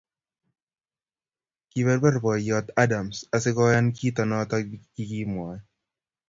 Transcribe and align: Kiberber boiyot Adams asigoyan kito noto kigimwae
Kiberber 1.69 2.15
boiyot 2.23 2.67
Adams 2.83 3.15
asigoyan 3.37 3.87
kito 3.97 4.23
noto 4.29 4.57
kigimwae 4.93 5.57